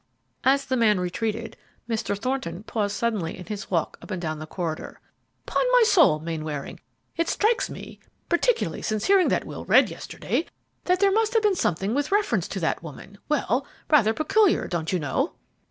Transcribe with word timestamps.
As 0.43 0.65
the 0.65 0.77
man 0.77 0.99
retreated, 0.99 1.55
Mr. 1.87 2.17
Thornton 2.17 2.63
paused 2.63 2.95
suddenly 2.95 3.37
in 3.37 3.45
his 3.45 3.69
walk 3.69 3.99
up 4.01 4.09
and 4.09 4.19
down 4.19 4.39
the 4.39 4.47
corridor, 4.47 4.99
"'Pon 5.45 5.63
my 5.73 5.83
soul, 5.85 6.19
Mainwaring! 6.19 6.79
it 7.17 7.29
strikes 7.29 7.69
me 7.69 7.99
particularly 8.27 8.81
since 8.81 9.05
hearing 9.05 9.27
that 9.27 9.45
will 9.45 9.63
read 9.63 9.91
yesterday 9.91 10.47
that 10.85 11.01
there 11.01 11.11
must 11.11 11.35
have 11.35 11.43
been 11.43 11.53
something 11.55 11.93
with 11.93 12.11
reference 12.11 12.47
to 12.47 12.59
that 12.61 12.81
woman 12.81 13.19
well 13.29 13.67
rather 13.91 14.11
peculiar, 14.11 14.67
don't 14.67 14.91
you 14.91 14.97
know." 14.97 15.33